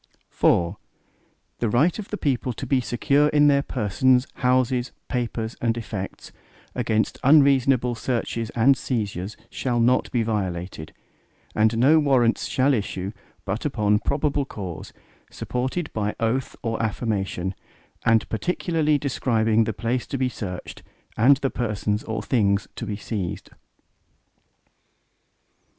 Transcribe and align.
IV 0.33 0.77
The 1.59 1.69
right 1.69 1.99
of 1.99 2.07
the 2.07 2.17
people 2.17 2.53
to 2.53 2.65
be 2.65 2.81
secure 2.81 3.27
in 3.27 3.45
their 3.45 3.61
persons, 3.61 4.25
houses, 4.37 4.91
papers, 5.09 5.55
and 5.61 5.77
effects, 5.77 6.31
against 6.73 7.19
unreasonable 7.23 7.93
searches 7.93 8.49
and 8.55 8.75
seizures, 8.75 9.37
shall 9.51 9.79
not 9.79 10.11
be 10.11 10.23
violated, 10.23 10.91
and 11.53 11.77
no 11.77 11.99
Warrants 11.99 12.47
shall 12.47 12.73
issue, 12.73 13.11
but 13.45 13.63
upon 13.63 13.99
probable 13.99 14.43
cause, 14.43 14.91
supported 15.29 15.93
by 15.93 16.15
oath 16.19 16.55
or 16.63 16.81
affirmation, 16.81 17.53
and 18.03 18.27
particularly 18.27 18.97
describing 18.97 19.65
the 19.65 19.71
place 19.71 20.07
to 20.07 20.17
be 20.17 20.29
searched, 20.29 20.81
and 21.15 21.37
the 21.37 21.51
persons 21.51 22.03
or 22.05 22.23
things 22.23 22.67
to 22.75 22.87
be 22.87 22.95
seized. 22.97 23.51